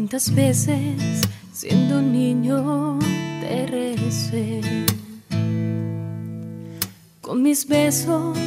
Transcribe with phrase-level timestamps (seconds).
[0.00, 1.20] ¿Cuántas veces
[1.52, 2.98] siendo niño
[3.42, 4.62] te recé?
[7.20, 8.38] Con mis besos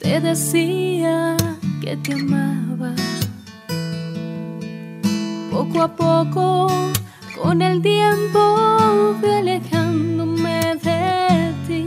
[0.00, 1.36] te decía
[1.80, 2.96] que te amaba.
[5.52, 6.66] Poco a poco,
[7.40, 11.86] con el tiempo, fui alejándome de ti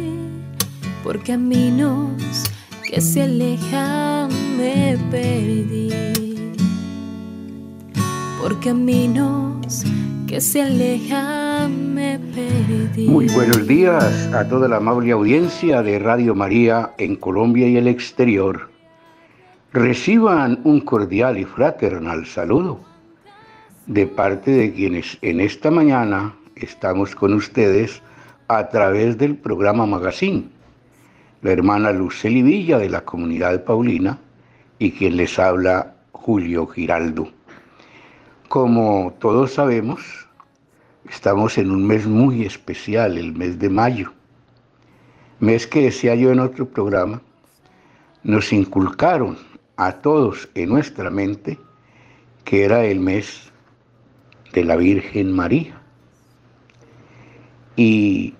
[1.03, 2.45] por caminos
[2.89, 6.30] que se alejan me perdí
[8.41, 9.83] por caminos
[10.27, 13.07] que se alejan me perdí.
[13.07, 17.87] Muy buenos días a toda la amable audiencia de Radio María en Colombia y el
[17.87, 18.71] exterior.
[19.71, 22.79] Reciban un cordial y fraternal saludo
[23.85, 28.01] de parte de quienes en esta mañana estamos con ustedes
[28.47, 30.49] a través del programa Magazine.
[31.43, 34.17] La hermana Luceli Villa de la comunidad Paulina
[34.79, 37.40] y quien les habla Julio Giraldo.
[38.51, 40.01] Como todos sabemos,
[41.09, 44.11] estamos en un mes muy especial, el mes de mayo.
[45.39, 47.21] Mes que decía yo en otro programa,
[48.23, 49.37] nos inculcaron
[49.77, 51.57] a todos en nuestra mente
[52.43, 53.53] que era el mes
[54.51, 55.81] de la Virgen María.
[57.77, 58.35] Y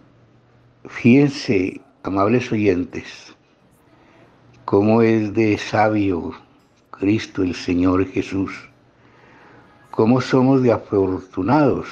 [0.89, 3.33] fíjense, amables oyentes,
[4.65, 6.33] cómo es de sabio
[6.89, 8.70] Cristo el Señor Jesús
[9.91, 11.87] cómo somos de afortunados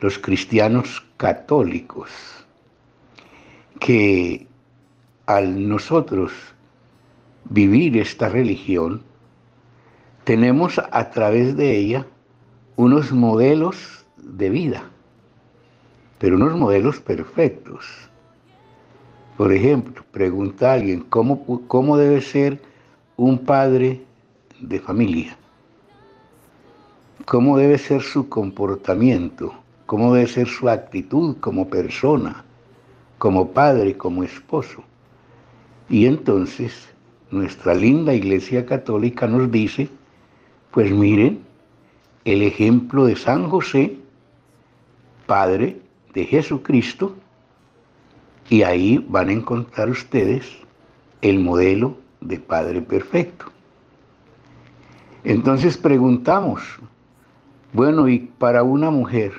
[0.00, 2.10] los cristianos católicos,
[3.80, 4.46] que
[5.26, 6.32] al nosotros
[7.44, 9.02] vivir esta religión,
[10.24, 12.06] tenemos a través de ella
[12.76, 14.84] unos modelos de vida,
[16.18, 17.86] pero unos modelos perfectos.
[19.38, 22.60] Por ejemplo, pregunta a alguien, ¿cómo, cómo debe ser
[23.16, 24.02] un padre
[24.60, 25.37] de familia?
[27.24, 29.54] Cómo debe ser su comportamiento,
[29.86, 32.44] cómo debe ser su actitud como persona,
[33.18, 34.82] como padre, como esposo.
[35.88, 36.88] Y entonces
[37.30, 39.88] nuestra linda Iglesia Católica nos dice,
[40.70, 41.40] pues miren,
[42.24, 43.96] el ejemplo de San José,
[45.26, 45.80] Padre
[46.14, 47.14] de Jesucristo,
[48.50, 50.46] y ahí van a encontrar ustedes
[51.20, 53.46] el modelo de Padre perfecto.
[55.24, 56.62] Entonces preguntamos,
[57.72, 59.32] bueno, y para una mujer,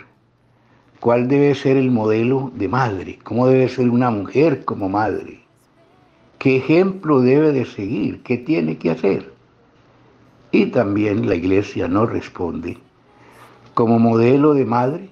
[1.00, 3.20] ¿cuál debe ser el modelo de madre?
[3.24, 5.42] ¿Cómo debe ser una mujer como madre?
[6.38, 8.22] ¿Qué ejemplo debe de seguir?
[8.24, 9.34] ¿Qué tiene que hacer?
[10.52, 12.78] Y también la iglesia nos responde,
[13.74, 15.10] como modelo de madre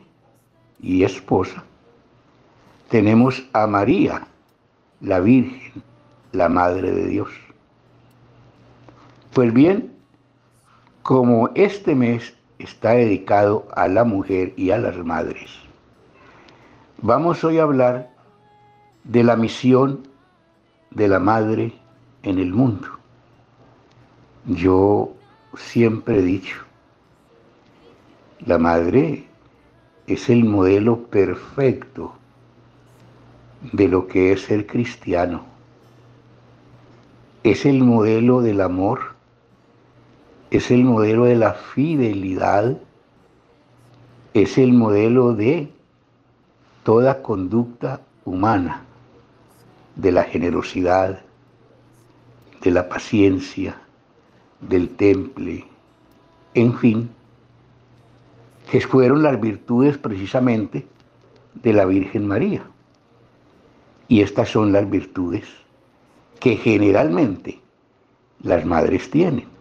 [0.80, 1.64] y esposa,
[2.90, 4.28] tenemos a María,
[5.02, 5.84] la Virgen,
[6.32, 7.30] la Madre de Dios.
[9.34, 9.94] Pues bien,
[11.04, 15.52] como este mes está dedicado a la mujer y a las madres.
[17.02, 18.10] Vamos hoy a hablar
[19.04, 20.08] de la misión
[20.92, 21.74] de la madre
[22.24, 22.88] en el mundo.
[24.46, 25.14] Yo
[25.56, 26.58] siempre he dicho,
[28.40, 29.28] la madre
[30.08, 32.14] es el modelo perfecto
[33.74, 35.46] de lo que es ser cristiano.
[37.44, 39.17] Es el modelo del amor
[40.50, 42.78] es el modelo de la fidelidad,
[44.34, 45.70] es el modelo de
[46.84, 48.86] toda conducta humana,
[49.96, 51.22] de la generosidad,
[52.62, 53.82] de la paciencia,
[54.62, 55.66] del temple,
[56.54, 57.10] en fin,
[58.72, 60.88] que fueron las virtudes precisamente
[61.56, 62.64] de la Virgen María.
[64.08, 65.46] Y estas son las virtudes
[66.40, 67.60] que generalmente
[68.42, 69.57] las madres tienen.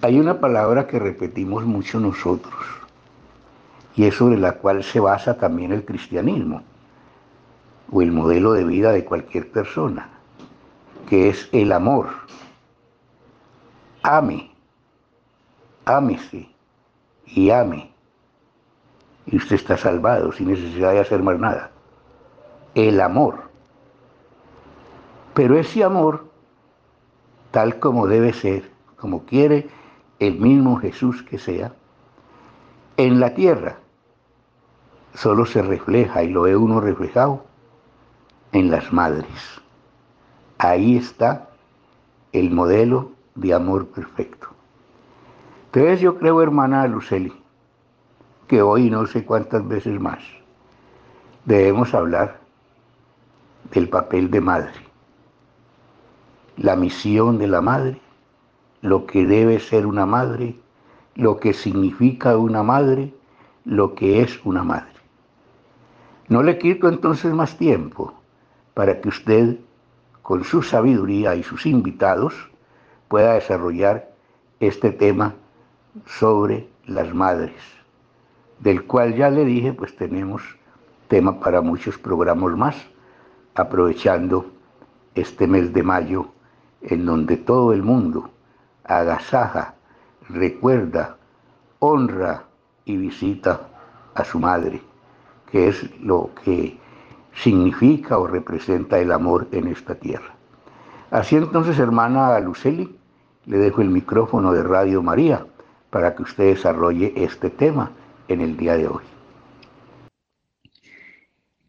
[0.00, 2.54] Hay una palabra que repetimos mucho nosotros
[3.96, 6.62] y es sobre la cual se basa también el cristianismo
[7.90, 10.08] o el modelo de vida de cualquier persona,
[11.08, 12.10] que es el amor.
[14.04, 14.52] Ame,
[15.84, 16.48] ámese
[17.26, 17.90] y ame.
[19.26, 21.72] Y usted está salvado sin necesidad de hacer más nada.
[22.76, 23.50] El amor.
[25.34, 26.26] Pero ese amor,
[27.50, 29.68] tal como debe ser, como quiere
[30.18, 31.72] el mismo Jesús que sea,
[32.96, 33.78] en la tierra
[35.14, 37.44] solo se refleja y lo ve uno reflejado
[38.52, 39.26] en las madres.
[40.58, 41.48] Ahí está
[42.32, 44.48] el modelo de amor perfecto.
[45.66, 47.32] Entonces yo creo, hermana Luceli,
[48.48, 50.18] que hoy no sé cuántas veces más
[51.44, 52.40] debemos hablar
[53.72, 54.72] del papel de madre,
[56.56, 58.00] la misión de la madre
[58.80, 60.56] lo que debe ser una madre,
[61.14, 63.12] lo que significa una madre,
[63.64, 64.92] lo que es una madre.
[66.28, 68.14] No le quito entonces más tiempo
[68.74, 69.58] para que usted,
[70.22, 72.34] con su sabiduría y sus invitados,
[73.08, 74.10] pueda desarrollar
[74.60, 75.34] este tema
[76.06, 77.60] sobre las madres,
[78.60, 80.42] del cual ya le dije, pues tenemos
[81.08, 82.76] tema para muchos programas más,
[83.54, 84.46] aprovechando
[85.14, 86.28] este mes de mayo,
[86.82, 88.30] en donde todo el mundo
[88.88, 89.74] agasaja,
[90.28, 91.16] recuerda,
[91.78, 92.44] honra
[92.84, 93.60] y visita
[94.14, 94.82] a su madre,
[95.50, 96.78] que es lo que
[97.34, 100.34] significa o representa el amor en esta tierra.
[101.10, 102.98] Así entonces, hermana Luceli,
[103.46, 105.46] le dejo el micrófono de Radio María
[105.90, 107.92] para que usted desarrolle este tema
[108.28, 109.17] en el día de hoy.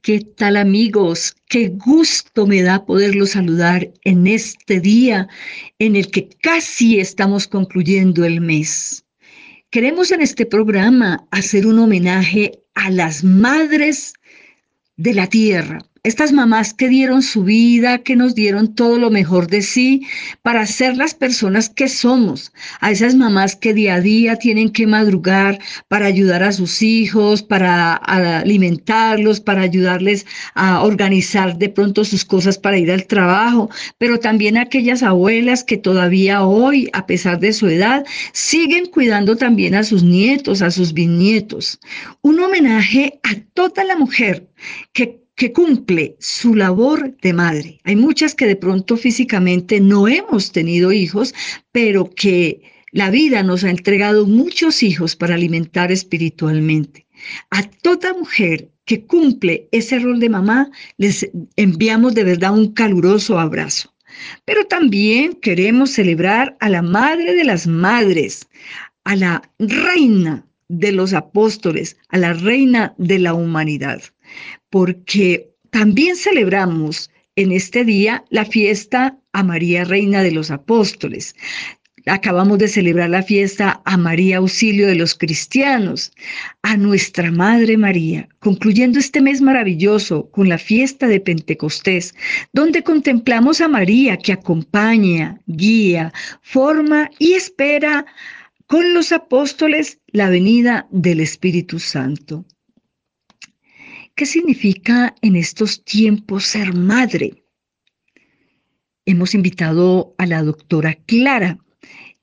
[0.02, 1.36] ¿Qué tal amigos?
[1.50, 5.28] Qué gusto me da poderlos saludar en este día
[5.78, 9.04] en el que casi estamos concluyendo el mes.
[9.72, 14.14] Queremos en este programa hacer un homenaje a las madres
[14.96, 19.48] de la tierra, estas mamás que dieron su vida, que nos dieron todo lo mejor
[19.48, 20.08] de sí
[20.42, 24.88] para ser las personas que somos, a esas mamás que día a día tienen que
[24.88, 30.26] madrugar para ayudar a sus hijos, para alimentarlos, para ayudarles
[30.56, 35.64] a organizar de pronto sus cosas para ir al trabajo, pero también a aquellas abuelas
[35.64, 40.72] que todavía hoy, a pesar de su edad, siguen cuidando también a sus nietos, a
[40.72, 41.80] sus bisnietos.
[42.22, 44.48] Un homenaje a toda la mujer
[44.94, 47.80] que que cumple su labor de madre.
[47.86, 51.34] Hay muchas que de pronto físicamente no hemos tenido hijos,
[51.72, 57.08] pero que la vida nos ha entregado muchos hijos para alimentar espiritualmente.
[57.52, 63.40] A toda mujer que cumple ese rol de mamá, les enviamos de verdad un caluroso
[63.40, 63.96] abrazo.
[64.44, 68.46] Pero también queremos celebrar a la Madre de las Madres,
[69.06, 74.02] a la Reina de los Apóstoles, a la Reina de la Humanidad
[74.70, 81.36] porque también celebramos en este día la fiesta a María Reina de los Apóstoles.
[82.06, 86.12] Acabamos de celebrar la fiesta a María Auxilio de los Cristianos,
[86.64, 92.16] a nuestra Madre María, concluyendo este mes maravilloso con la fiesta de Pentecostés,
[92.52, 96.12] donde contemplamos a María que acompaña, guía,
[96.42, 98.06] forma y espera
[98.66, 102.46] con los apóstoles la venida del Espíritu Santo.
[104.20, 107.42] ¿Qué significa en estos tiempos ser madre?
[109.06, 111.58] Hemos invitado a la doctora Clara.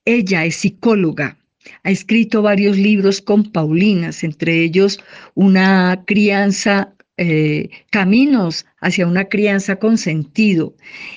[0.04, 1.38] Ella es psicóloga.
[1.84, 5.02] Ha escrito varios libros con Paulinas, entre ellos
[5.32, 10.76] una crianza, eh, caminos hacia una crianza con sentido.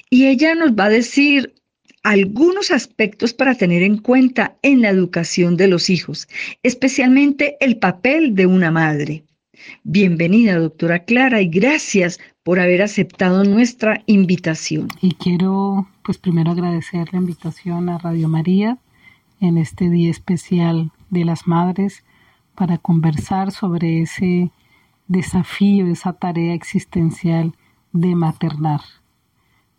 [0.09, 1.55] Y ella nos va a decir
[2.03, 6.29] algunos aspectos para tener en cuenta en la educación de los hijos,
[6.63, 9.25] especialmente el papel de una madre.
[9.83, 14.87] Bienvenida, doctora Clara, y gracias por haber aceptado nuestra invitación.
[15.01, 18.77] Y quiero, pues primero agradecer la invitación a Radio María
[19.39, 22.03] en este día especial de las madres
[22.55, 24.51] para conversar sobre ese
[25.07, 27.53] desafío, esa tarea existencial
[27.91, 28.81] de maternar,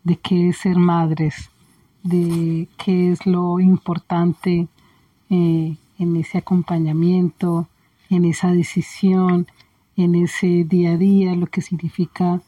[0.03, 1.49] de qué es ser madres,
[2.03, 4.67] de qué es lo importante
[5.29, 7.67] eh, en ese acompañamiento,
[8.09, 9.47] en esa decisión,
[10.03, 12.41] en ese día a día, lo que significa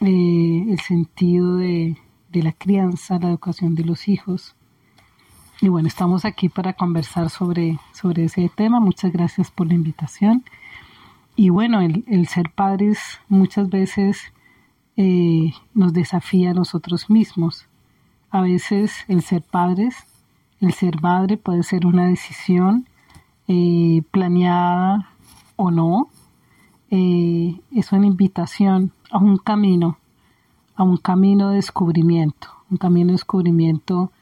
[0.00, 1.96] eh, el sentido de,
[2.32, 4.54] la crianza, la educación de los hijos.
[5.62, 8.78] Y bueno, estamos aquí para conversar sobre, sobre ese tema.
[8.78, 10.44] Muchas gracias por la invitación.
[11.34, 14.20] Y bueno, el, ser padres muchas veces
[14.98, 17.66] eh, nos desafía a nosotros mismos.
[18.30, 19.96] A veces el ser padres,
[20.60, 22.86] el ser madre puede ser una decisión
[23.48, 25.10] eh, planeada
[25.56, 26.10] o no,
[26.90, 29.98] eh, es una invitación a un camino,
[30.74, 34.12] a un camino de descubrimiento, un camino de descubrimiento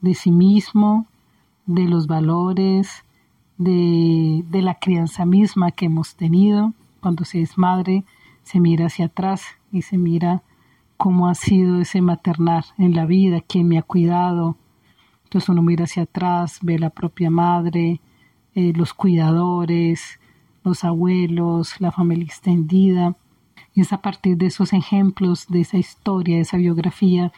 [0.00, 1.06] de sí mismo,
[1.66, 3.04] de los valores,
[3.58, 6.72] de, de la crianza misma que hemos tenido.
[7.00, 8.04] Cuando se es madre,
[8.42, 10.42] se mira hacia atrás y se mira
[10.96, 14.56] cómo ha sido ese maternar en la vida, quién me ha cuidado.
[15.24, 18.00] Entonces uno mira hacia atrás, ve la propia madre,
[18.54, 20.19] eh, los cuidadores,
[20.70, 23.16] los abuelos, la familia extendida.
[23.74, 27.32] Y es a partir de esos ejemplos, de esa historia, de esa biografía,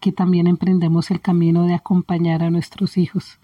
[0.00, 3.38] que también emprendemos el camino de acompañar a nuestros hijos.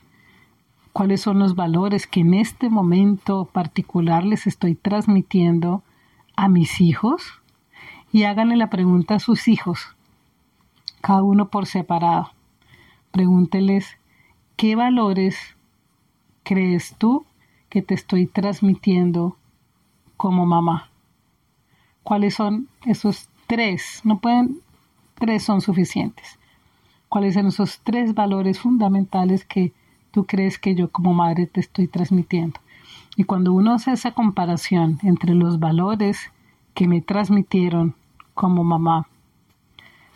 [0.94, 5.82] ¿Cuáles son los valores que en este momento particular les estoy transmitiendo
[6.34, 7.22] a mis hijos?
[8.12, 9.94] Y háganle la pregunta a sus hijos,
[11.02, 12.30] cada uno por separado.
[13.10, 13.98] Pregúnteles
[14.56, 15.36] qué valores
[16.42, 17.25] crees tú
[17.76, 19.36] que te estoy transmitiendo
[20.16, 20.88] como mamá?
[22.02, 24.00] ¿Cuáles son esos tres?
[24.02, 24.62] No pueden,
[25.16, 26.38] tres son suficientes.
[27.10, 29.74] ¿Cuáles son esos tres valores fundamentales que
[30.10, 32.60] tú crees que yo como madre te estoy transmitiendo?
[33.14, 36.32] Y cuando uno hace esa comparación entre los valores
[36.72, 37.94] que me transmitieron
[38.32, 39.06] como mamá,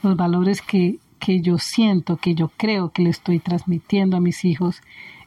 [0.02, 4.46] los valores que, que yo siento, que yo creo que le estoy transmitiendo a mis
[4.46, 4.80] hijos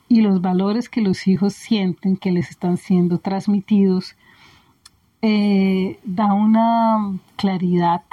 [0.08, 4.16] y los valores que los hijos sienten que les están siendo transmitidos,
[5.22, 8.04] eh, da una claridad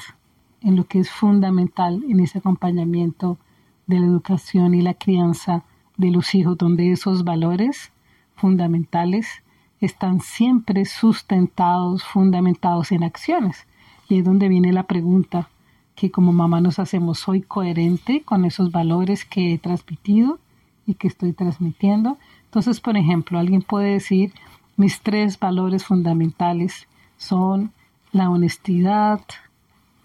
[0.63, 3.39] en lo que es fundamental en ese acompañamiento
[3.87, 5.65] de la educación y la crianza
[5.97, 7.93] de los hijos, donde esos valores
[8.37, 9.43] fundamentales
[9.81, 13.67] están siempre sustentados, fundamentados en acciones.
[14.09, 15.49] Y es donde viene la pregunta
[15.95, 20.39] que como mamá nos hacemos, ¿soy coherente con esos valores que he transmitido
[20.91, 22.19] y que estoy transmitiendo?
[22.45, 24.33] Entonces, por ejemplo, alguien puede decir,
[24.77, 27.73] mis tres valores fundamentales son
[28.13, 29.21] la honestidad,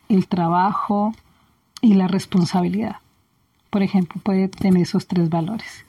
[0.10, 1.14] el trabajo
[1.82, 2.98] y la responsabilidad.
[3.70, 5.86] Por ejemplo, puede tener esos tres valores.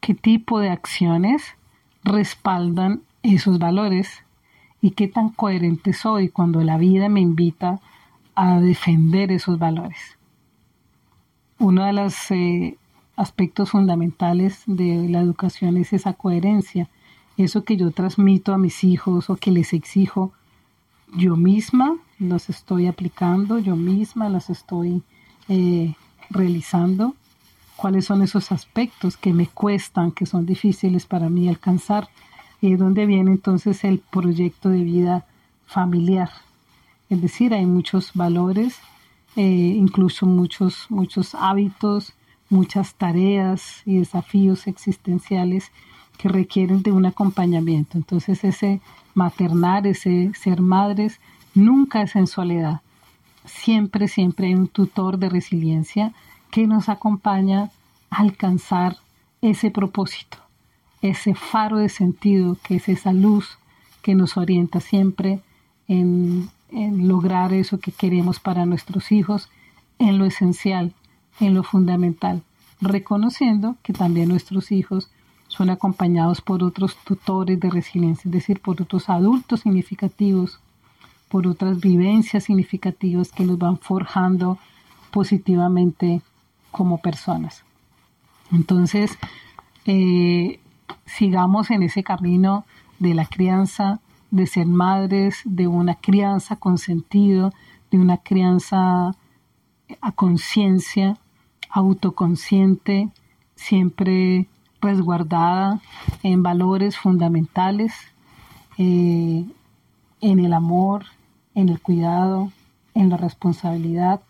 [0.00, 1.42] ¿Qué tipo de acciones
[2.04, 4.24] respaldan esos valores
[4.80, 7.80] y qué tan coherente soy cuando la vida me invita
[8.34, 10.18] a defender esos valores.
[11.58, 12.76] Uno de los eh,
[13.16, 16.88] aspectos fundamentales de la educación es esa coherencia,
[17.36, 20.32] eso que yo transmito a mis hijos o que les exijo,
[21.14, 25.02] yo misma los estoy aplicando, yo misma los estoy
[25.48, 25.94] eh,
[26.30, 27.14] realizando,
[27.76, 32.08] cuáles son esos aspectos que me cuestan, que son difíciles para mí alcanzar,
[32.60, 35.26] y de dónde viene entonces el proyecto de vida
[35.66, 36.30] familiar.
[37.10, 38.78] Es decir, hay muchos valores,
[39.34, 42.14] eh, incluso muchos, muchos hábitos,
[42.52, 45.72] muchas tareas y desafíos existenciales
[46.18, 47.96] que requieren de un acompañamiento.
[47.96, 48.80] Entonces ese
[49.14, 51.18] maternar, ese ser madres,
[51.54, 52.80] nunca es en soledad.
[53.44, 56.12] Siempre, siempre hay un tutor de resiliencia
[56.50, 57.70] que nos acompaña
[58.10, 58.98] a alcanzar
[59.40, 60.36] ese propósito,
[61.00, 63.58] ese faro de sentido que es esa luz
[64.02, 65.40] que nos orienta siempre
[65.88, 69.48] en, en lograr eso que queremos para nuestros hijos,
[69.98, 70.94] en lo esencial,
[71.40, 72.42] en lo fundamental,
[72.80, 75.10] reconociendo que también nuestros hijos
[75.48, 80.60] son acompañados por otros tutores de resiliencia, es decir, por otros adultos significativos,
[81.28, 84.58] por otras vivencias significativas que los van forjando
[85.10, 86.22] positivamente
[86.70, 87.64] como personas.
[88.50, 89.18] Entonces,
[89.86, 90.60] eh,
[91.06, 92.64] sigamos en ese camino
[92.98, 97.52] de la crianza, de ser madres, de una crianza con sentido,
[97.90, 99.14] de una crianza
[100.00, 101.18] a conciencia,
[101.72, 103.08] autoconsciente,
[103.56, 104.46] siempre
[104.80, 105.80] resguardada
[106.22, 107.94] en valores fundamentales,
[108.78, 109.44] eh,
[110.20, 111.06] en el amor,
[111.54, 112.52] en el cuidado,
[112.94, 114.20] en la responsabilidad,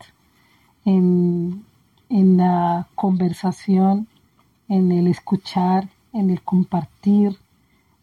[0.85, 1.65] en,
[2.09, 4.07] la conversación,
[4.69, 7.39] en el escuchar, en el compartir,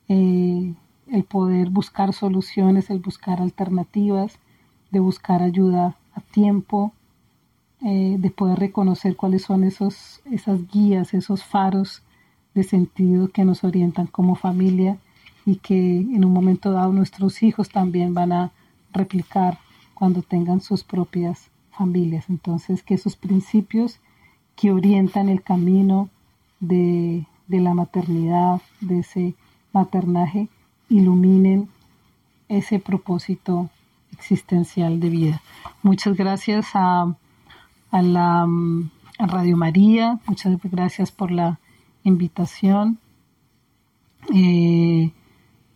[0.08, 0.74] eh,
[1.08, 4.40] el poder buscar soluciones, el buscar alternativas,
[4.92, 6.94] de buscar ayuda a tiempo,
[7.82, 12.02] eh, de poder reconocer cuáles son esos, esas guías, esos faros
[12.54, 14.98] de sentido que nos orientan como familia
[15.46, 18.52] y que en un momento dado nuestros hijos también van a
[18.92, 19.60] replicar
[19.94, 22.26] cuando tengan sus propias familias.
[22.30, 24.00] Entonces, que esos principios
[24.56, 26.10] que orientan el camino
[26.60, 29.36] de, de la maternidad, de ese
[29.72, 30.50] maternaje,
[30.90, 31.70] iluminen
[32.50, 33.70] ese propósito
[34.12, 35.42] existencial de vida.
[35.82, 37.16] Muchas gracias a
[37.92, 38.48] a la
[39.20, 40.20] Radio María.
[40.28, 41.60] Muchas gracias por la
[42.04, 43.00] invitación
[44.34, 45.12] eh,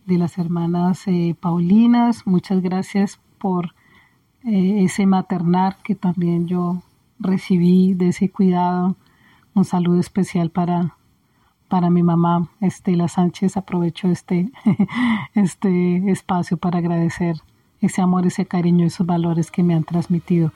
[0.06, 2.26] de las hermanas eh, Paulinas.
[2.26, 3.74] Muchas gracias por
[4.44, 6.82] eh, ese maternar que también yo
[7.18, 8.96] recibí, de ese cuidado.
[9.54, 10.96] Un saludo especial para,
[11.68, 13.56] para mi mamá Estela Sánchez.
[13.56, 14.50] Aprovecho este,
[15.34, 17.36] este espacio para agradecer
[17.80, 20.52] ese amor, ese cariño, esos valores que me han transmitido.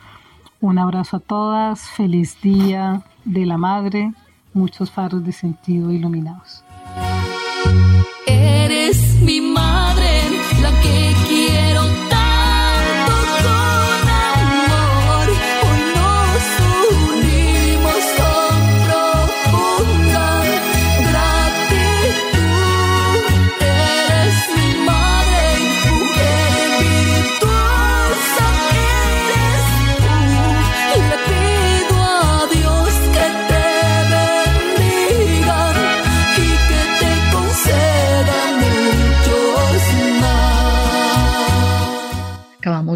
[0.61, 4.13] Un abrazo a todas, feliz día de la madre,
[4.53, 6.65] muchos faros de sentido iluminados.
[8.27, 10.23] Eres mi madre,
[10.61, 11.09] la que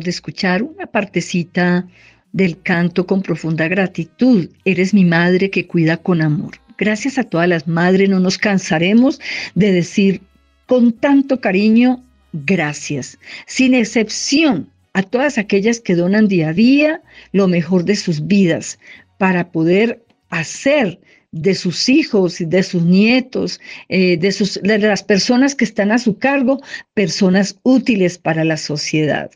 [0.03, 1.87] de escuchar una partecita
[2.33, 4.49] del canto con profunda gratitud.
[4.65, 6.59] Eres mi madre que cuida con amor.
[6.79, 9.21] Gracias a todas las madres, no nos cansaremos
[9.55, 10.23] de decir
[10.67, 13.19] con tanto cariño, gracias.
[13.47, 18.79] Sin excepción, a todas aquellas que donan día a día lo mejor de sus vidas
[19.19, 20.99] para poder hacer
[21.33, 25.99] de sus hijos de sus nietos, eh, de, sus, de las personas que están a
[25.99, 26.61] su cargo,
[26.95, 29.31] personas útiles para la sociedad.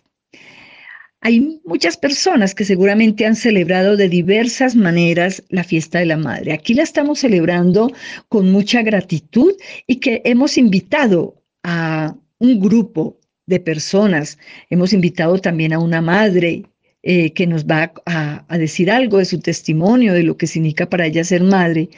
[1.27, 6.53] Hay muchas personas que seguramente han celebrado de diversas maneras la fiesta de la madre.
[6.53, 7.91] Aquí la estamos celebrando
[8.29, 9.53] con mucha gratitud
[9.89, 14.39] y que hemos invitado a un grupo de personas.
[14.71, 16.63] Hemos invitado también a una madre
[17.09, 21.07] eh, que nos va a, decir algo de su testimonio, de lo que significa para
[21.07, 21.89] ella ser madre,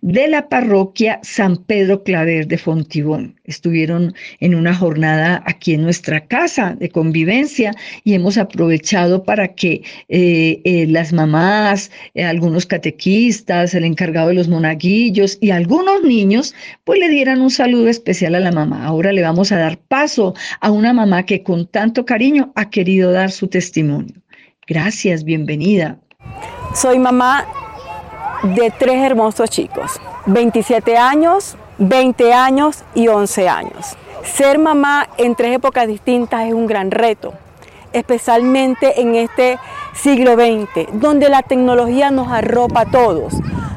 [0.00, 3.36] de la parroquia San Pedro Claver de Fontibón.
[3.44, 9.82] Estuvieron en una jornada aquí en nuestra casa de convivencia y hemos aprovechado para que
[10.08, 16.98] eh, eh, las mamás, algunos catequistas, el encargado de los monaguillos y algunos niños, pues
[16.98, 18.84] le dieran un saludo especial a la mamá.
[18.84, 23.12] Ahora le vamos a dar paso a una mamá que con tanto cariño ha querido
[23.12, 24.25] dar su testimonio.
[24.68, 25.98] Gracias, bienvenida.
[26.74, 27.46] Soy mamá
[28.42, 33.96] de tres hermosos chicos, 27 años, 20 años y 11 años.
[34.24, 37.32] Ser mamá en tres épocas distintas es un gran reto,
[37.92, 39.60] especialmente en este
[39.94, 43.34] siglo XX, donde la tecnología nos arropa a todos,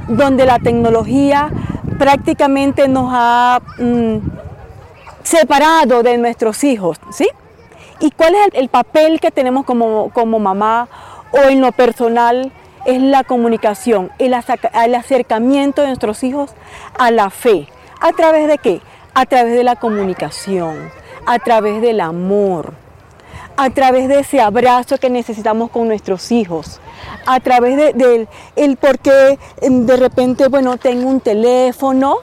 [0.08, 1.52] donde la tecnología
[2.00, 4.18] prácticamente nos ha mm,
[5.22, 7.28] separado de nuestros hijos, ¿sí?
[8.00, 10.88] ¿Y cuál es el, papel que tenemos como, como mamá
[11.32, 12.52] o en lo personal?
[12.86, 16.52] Es la comunicación, el, acercamiento de nuestros hijos
[16.98, 17.68] a la fe.
[18.00, 18.82] ¿A través de qué?
[19.14, 20.90] A través de la comunicación,
[21.26, 22.74] a través del amor,
[23.58, 26.80] a través de ese abrazo que necesitamos con nuestros hijos,
[27.26, 32.20] a través del de, el por qué em, de repente, bueno, tengo un teléfono,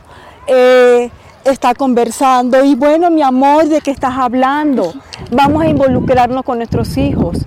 [0.47, 1.11] eh,
[1.51, 4.93] está conversando y bueno, mi amor, ¿de qué estás hablando?
[5.31, 7.47] Vamos a involucrarnos con nuestros hijos.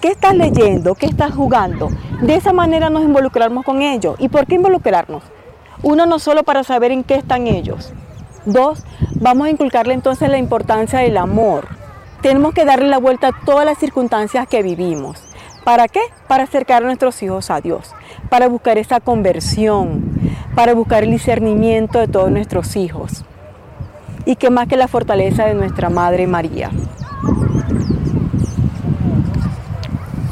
[0.00, 0.94] ¿Qué estás leyendo?
[0.94, 1.88] ¿Qué estás jugando?
[2.20, 4.16] De esa manera nos involucramos con ellos.
[4.18, 5.22] ¿Y por qué involucrarnos?
[5.82, 7.92] Uno, no solo para saber en qué están ellos.
[8.44, 8.84] Dos,
[9.14, 11.68] vamos a inculcarle entonces la importancia del amor.
[12.20, 15.22] Tenemos que darle la vuelta a todas las circunstancias que vivimos.
[15.64, 16.00] ¿Para qué?
[16.26, 17.94] Para acercar a nuestros hijos a Dios,
[18.28, 20.12] para buscar esa conversión,
[20.56, 23.24] para buscar el discernimiento de todos nuestros hijos.
[24.24, 26.70] Y qué más que la fortaleza de nuestra Madre María.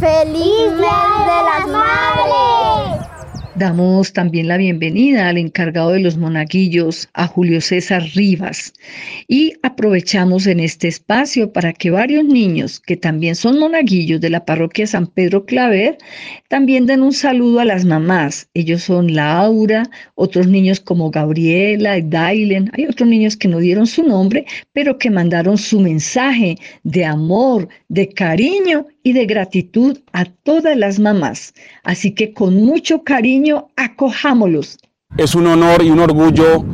[0.01, 3.00] ¡Feliz de las Madres!
[3.61, 8.73] Damos también la bienvenida al encargado de los monaguillos, a Julio César Rivas,
[9.29, 14.47] y aprovechamos en este espacio para que varios niños que también son monaguillos de la
[14.47, 15.99] parroquia San Pedro Claver
[16.49, 18.49] también den un saludo a las mamás.
[18.55, 24.03] Ellos son Laura, otros niños como Gabriela Dailen, hay otros niños que no dieron su
[24.05, 30.77] nombre, pero que mandaron su mensaje de amor, de cariño y de gratitud a todas
[30.77, 31.55] las mamás.
[31.83, 34.79] Así que con mucho cariño acojámoslos.
[35.17, 36.65] Es un honor y un orgullo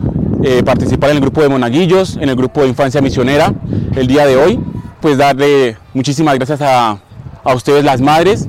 [0.42, 3.54] eh, participar en el grupo de monaguillos, en el grupo de infancia misionera
[3.94, 4.60] el día de hoy.
[5.00, 7.00] Pues darle muchísimas gracias a,
[7.44, 8.48] a ustedes las madres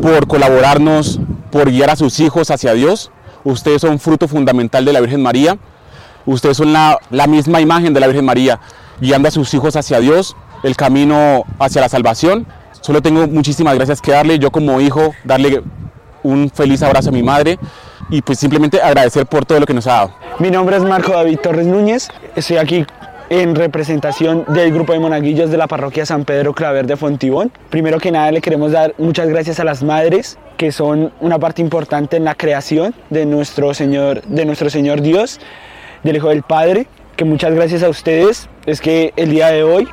[0.00, 3.10] por colaborarnos, por guiar a sus hijos hacia Dios.
[3.44, 5.58] Ustedes son fruto fundamental de la Virgen María.
[6.26, 8.60] Ustedes son la, la misma imagen de la Virgen María,
[9.00, 12.46] guiando a sus hijos hacia Dios, el camino hacia la salvación
[12.82, 15.62] Solo tengo muchísimas gracias que darle, yo como hijo, darle
[16.24, 17.56] un feliz abrazo a mi madre
[18.10, 20.14] y pues simplemente agradecer por todo lo que nos ha dado.
[20.40, 22.84] Mi nombre es Marco David Torres Núñez, estoy aquí
[23.30, 27.52] en representación del grupo de monaguillos de la parroquia San Pedro Claver de Fontibón.
[27.70, 31.62] Primero que nada le queremos dar muchas gracias a las madres que son una parte
[31.62, 35.38] importante en la creación de nuestro Señor, de nuestro Señor Dios,
[36.02, 39.88] del Hijo del Padre, que muchas gracias a ustedes es que el día de hoy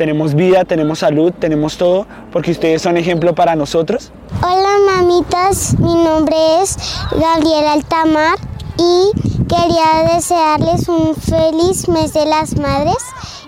[0.00, 4.10] tenemos vida, tenemos salud, tenemos todo, porque ustedes son ejemplo para nosotros.
[4.42, 6.78] Hola mamitas, mi nombre es
[7.10, 8.38] Gabriela Altamar
[8.78, 9.10] y
[9.46, 12.96] quería desearles un feliz mes de las madres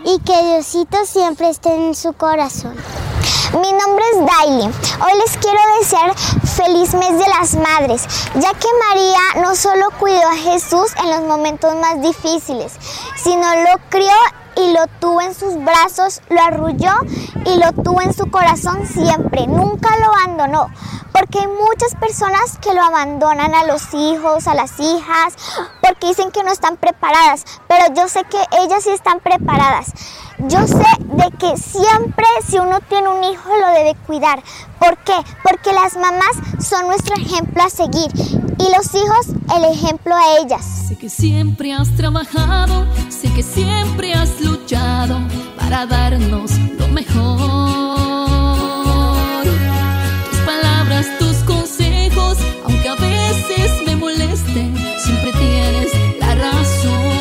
[0.04, 2.74] y que Diosito siempre esté en su corazón.
[3.54, 4.64] Mi nombre es Daily.
[4.66, 10.28] Hoy les quiero desear feliz mes de las madres, ya que María no solo cuidó
[10.28, 12.74] a Jesús en los momentos más difíciles,
[13.16, 14.12] sino lo crió
[14.56, 16.92] y lo tuvo en sus brazos, lo arrulló
[17.44, 20.68] y lo tuvo en su corazón siempre, nunca lo abandonó.
[21.12, 25.34] Porque hay muchas personas que lo abandonan a los hijos, a las hijas,
[25.82, 29.92] porque dicen que no están preparadas, pero yo sé que ellas sí están preparadas.
[30.38, 34.42] yo sé de que siempre si uno tiene un hijo lo debe cuidar.
[34.78, 35.14] ¿Por qué?
[35.42, 38.10] Porque las mamás son nuestro ejemplo a seguir
[38.58, 40.64] y los hijos el ejemplo a ellas.
[40.88, 45.20] Sé que siempre has trabajado, sé que siempre has luchado
[45.58, 47.40] para darnos lo mejor.
[49.44, 57.12] Tus palabras, tus consejos, aunque a veces me molesten, siempre tienes la razón.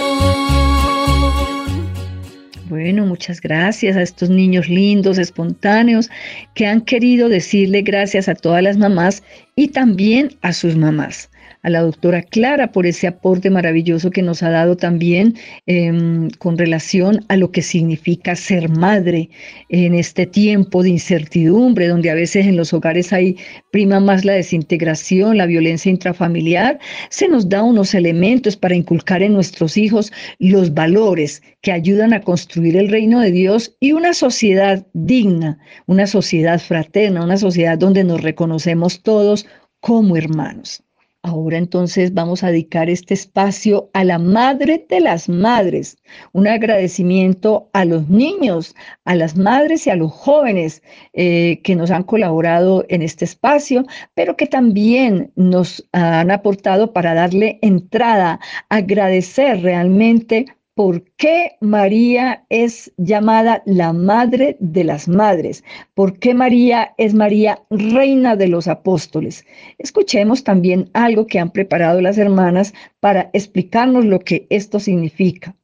[2.69, 6.09] Bueno, muchas gracias a estos niños lindos, espontáneos,
[6.55, 9.23] que han querido decirle gracias a todas las mamás
[9.55, 11.29] y también a sus mamás.
[11.63, 15.35] A la doctora Clara por ese aporte maravilloso que nos ha dado también
[15.67, 19.29] em, con relación a lo que significa ser madre
[19.69, 23.37] en este tiempo de incertidumbre, donde a veces en los hogares hay
[23.71, 29.33] prima más la desintegración, la violencia intrafamiliar, se nos da unos elementos para inculcar en
[29.33, 34.83] nuestros hijos los valores que ayudan a construir el reino de Dios y una sociedad
[34.93, 39.40] digna, una sociedad fraterna, una sociedad donde nos reconocemos todos
[39.81, 40.83] como hermanos.
[41.23, 45.97] Ahora entonces vamos a dedicar este espacio a la madre de las madres,
[46.31, 50.81] un agradecimiento a los niños, a las madres y a los jóvenes
[51.13, 57.13] eh, que nos han colaborado en este espacio, pero que también nos han aportado para
[57.13, 58.39] darle entrada,
[58.69, 60.47] agradecer realmente
[60.83, 65.63] ¿Por qué María es llamada la madre de las madres?
[65.93, 69.45] ¿Por qué María es María reina de los apóstoles?
[69.77, 75.55] Escuchemos también algo que han preparado las hermanas para explicarnos lo que esto significa.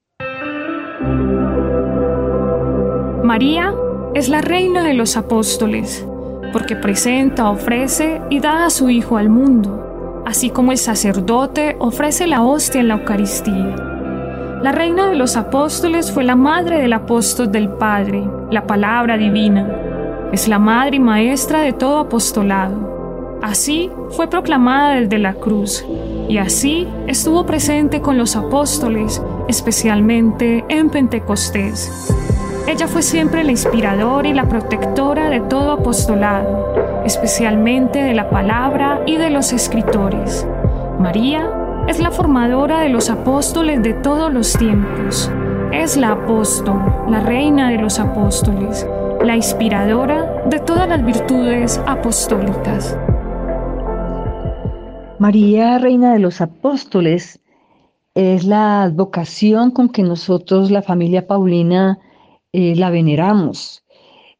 [3.23, 3.73] María
[4.13, 6.05] es la reina de los apóstoles,
[6.53, 12.27] porque presenta, ofrece y da a su Hijo al mundo, así como el sacerdote ofrece
[12.27, 13.96] la hostia en la Eucaristía.
[14.61, 19.69] La reina de los apóstoles fue la madre del apóstol del Padre, la palabra divina.
[20.31, 23.37] Es la madre y maestra de todo apostolado.
[23.43, 25.85] Así fue proclamada desde la cruz
[26.27, 32.11] y así estuvo presente con los apóstoles, especialmente en Pentecostés.
[32.67, 39.01] Ella fue siempre la inspiradora y la protectora de todo apostolado, especialmente de la palabra
[39.05, 40.47] y de los escritores.
[40.99, 41.56] María
[41.87, 45.31] es la formadora de los apóstoles de todos los tiempos.
[45.71, 48.85] Es la apóstol, la reina de los apóstoles,
[49.23, 52.97] la inspiradora de todas las virtudes apostólicas.
[55.17, 57.39] María, reina de los apóstoles,
[58.15, 61.99] es la advocación con que nosotros, la familia Paulina,
[62.51, 63.85] eh, la veneramos.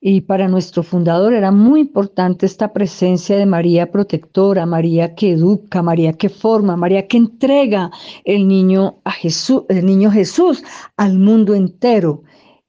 [0.09, 5.83] Y para nuestro fundador era muy importante esta presencia de María protectora, María que educa,
[5.83, 7.91] María que forma, María que entrega
[8.23, 10.63] el niño a Jesús, el niño Jesús
[10.95, 12.23] al mundo entero.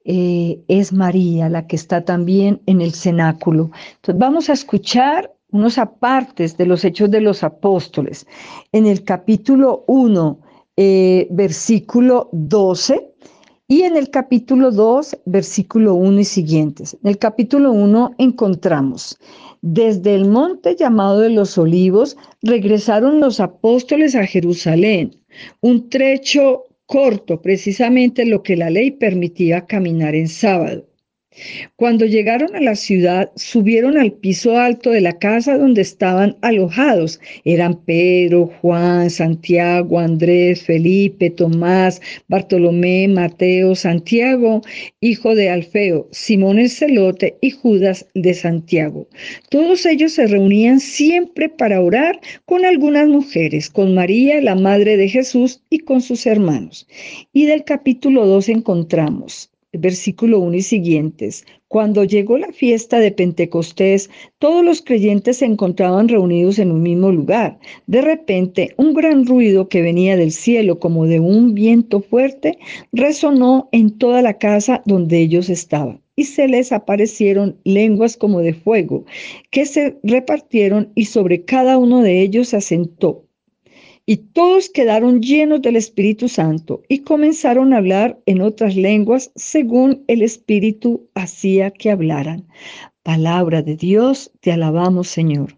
[0.05, 3.71] Eh, es María la que está también en el cenáculo.
[3.95, 8.27] Entonces vamos a escuchar unos apartes de los hechos de los apóstoles.
[8.73, 10.41] En el capítulo 1,
[10.77, 13.08] eh, versículo 12
[13.71, 16.97] y en el capítulo 2, versículo 1 y siguientes.
[17.03, 19.19] En el capítulo 1 encontramos,
[19.61, 25.21] desde el monte llamado de los olivos, regresaron los apóstoles a Jerusalén,
[25.61, 30.88] un trecho corto, precisamente lo que la ley permitía caminar en sábado.
[31.77, 37.21] Cuando llegaron a la ciudad, subieron al piso alto de la casa donde estaban alojados.
[37.45, 44.63] Eran Pedro, Juan, Santiago, Andrés, Felipe, Tomás, Bartolomé, Mateo, Santiago,
[45.01, 49.09] hijo de Alfeo, Simón el celote y Judas de Santiago.
[49.51, 55.09] Todos ellos se reunían siempre para orar con algunas mujeres, con María, la madre de
[55.09, 56.87] Jesús, y con sus hermanos.
[57.33, 61.45] Y del capítulo 2 encontramos versículo 1 y siguientes.
[61.69, 67.13] Cuando llegó la fiesta de Pentecostés, todos los creyentes se encontraban reunidos en un mismo
[67.13, 67.59] lugar.
[67.87, 72.59] De repente, un gran ruido que venía del cielo como de un viento fuerte
[72.93, 76.01] resonó en toda la casa donde ellos estaban.
[76.17, 79.05] Y se les aparecieron lenguas como de fuego,
[79.51, 83.28] que se repartieron y sobre cada uno de ellos se asentó
[84.09, 90.03] y todos quedaron llenos del Espíritu Santo y comenzaron a hablar en otras lenguas según
[90.07, 92.47] el Espíritu hacía que hablaran.
[93.03, 95.58] Palabra de Dios, te alabamos Señor.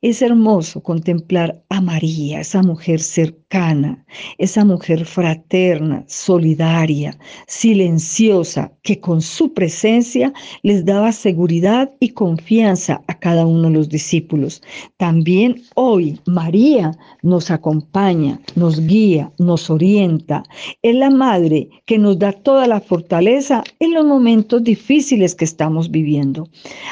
[0.00, 4.04] Es hermoso contemplar a María, esa mujer cercana,
[4.38, 13.18] esa mujer fraterna, solidaria, silenciosa, que con su presencia les daba seguridad y confianza a
[13.18, 14.62] cada uno de los discípulos.
[14.96, 20.42] También hoy María nos acompaña, nos guía, nos orienta.
[20.82, 25.90] Es la madre que nos da toda la fortaleza en los momentos difíciles que estamos
[25.90, 26.48] viviendo.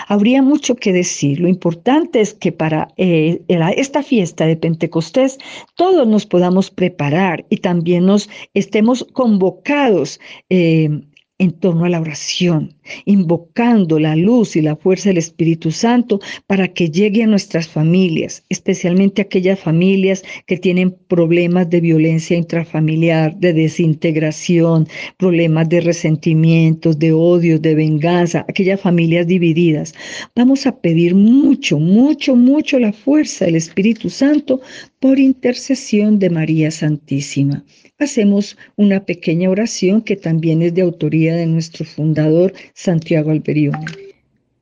[0.07, 1.41] Habría mucho que decir.
[1.41, 3.43] Lo importante es que para eh,
[3.77, 5.39] esta fiesta de Pentecostés
[5.75, 10.91] todos nos podamos preparar y también nos estemos convocados eh,
[11.39, 16.69] en torno a la oración, invocando la luz y la fuerza del Espíritu Santo para
[16.69, 23.53] que llegue a nuestras familias, especialmente aquellas familias que tienen problemas de violencia intrafamiliar, de
[23.53, 29.95] desintegración, problemas de resentimientos, de odio, de venganza, aquellas familias divididas.
[30.35, 34.61] Vamos a pedir mucho, mucho, mucho la fuerza del Espíritu Santo
[34.99, 37.65] por intercesión de María Santísima
[38.01, 43.85] hacemos una pequeña oración que también es de autoría de nuestro fundador Santiago Alberione.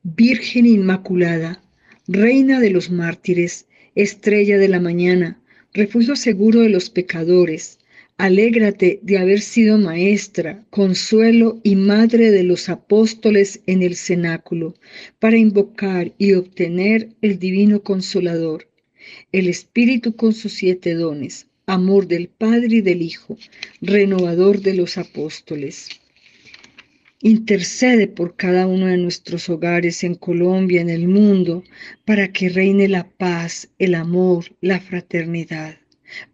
[0.03, 1.63] Virgen Inmaculada,
[2.09, 5.41] Reina de los mártires, estrella de la mañana,
[5.73, 7.79] refugio seguro de los pecadores,
[8.17, 14.75] alégrate de haber sido maestra, consuelo y madre de los apóstoles en el cenáculo,
[15.21, 18.67] para invocar y obtener el divino consolador,
[19.31, 23.37] el Espíritu con sus siete dones amor del Padre y del Hijo,
[23.83, 25.89] renovador de los apóstoles.
[27.21, 31.65] Intercede por cada uno de nuestros hogares en Colombia, en el mundo,
[32.05, 35.75] para que reine la paz, el amor, la fraternidad,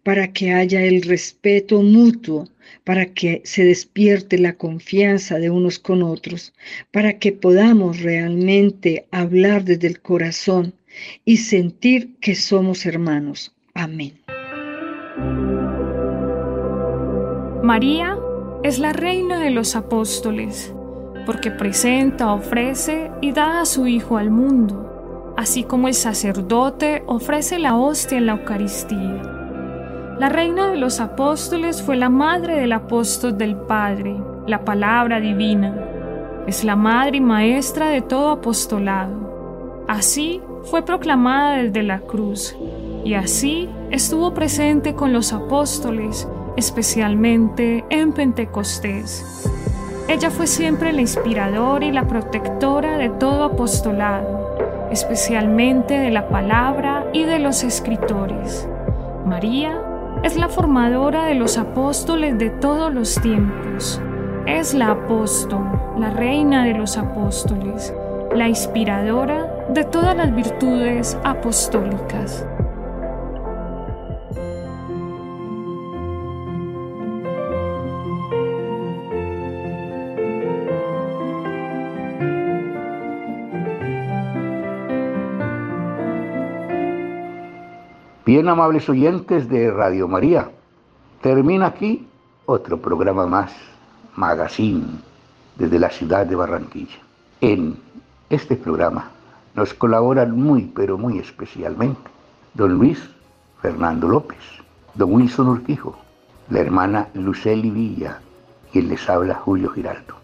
[0.03, 2.47] para que haya el respeto mutuo,
[2.83, 6.53] para que se despierte la confianza de unos con otros,
[6.91, 10.75] para que podamos realmente hablar desde el corazón
[11.25, 13.55] y sentir que somos hermanos.
[13.73, 14.13] Amén.
[17.63, 18.14] María
[18.65, 20.73] es la reina de los apóstoles,
[21.27, 27.59] porque presenta, ofrece y da a su Hijo al mundo, así como el sacerdote ofrece
[27.59, 29.21] la hostia en la Eucaristía.
[30.17, 34.15] La reina de los apóstoles fue la madre del apóstol del Padre,
[34.47, 35.71] la palabra divina.
[36.47, 39.83] Es la madre y maestra de todo apostolado.
[39.87, 42.57] Así fue proclamada desde la cruz
[43.03, 49.49] y así estuvo presente con los apóstoles especialmente en Pentecostés.
[50.07, 57.07] Ella fue siempre la inspiradora y la protectora de todo apostolado, especialmente de la palabra
[57.11, 58.67] y de los escritores.
[59.25, 59.81] María
[60.23, 63.99] es la formadora de los apóstoles de todos los tiempos.
[64.45, 65.65] Es la apóstol,
[65.97, 67.93] la reina de los apóstoles,
[68.33, 72.45] la inspiradora de todas las virtudes apostólicas.
[88.35, 90.51] Bien, amables oyentes de Radio María,
[91.21, 92.05] termina aquí
[92.45, 93.53] otro programa más,
[94.17, 94.99] Magazine,
[95.55, 96.97] desde la ciudad de Barranquilla.
[97.39, 97.77] En
[98.29, 99.09] este programa
[99.53, 102.11] nos colaboran muy, pero muy especialmente
[102.55, 103.09] don Luis
[103.61, 104.43] Fernando López,
[104.95, 105.97] don Wilson Urquijo,
[106.49, 108.19] la hermana Luceli Villa,
[108.69, 110.15] quien les habla Julio Giraldo.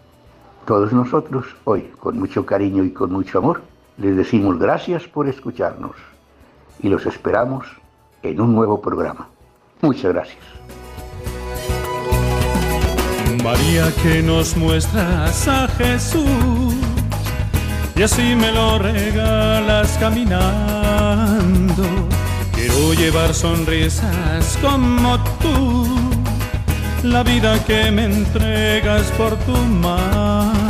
[0.66, 3.62] Todos nosotros hoy, con mucho cariño y con mucho amor,
[3.96, 5.96] les decimos gracias por escucharnos
[6.82, 7.80] y los esperamos
[8.22, 9.28] en un nuevo programa.
[9.80, 10.38] Muchas gracias.
[13.42, 16.74] María que nos muestras a Jesús
[17.96, 21.84] y así me lo regalas caminando.
[22.54, 25.88] Quiero llevar sonrisas como tú,
[27.02, 30.61] la vida que me entregas por tu mano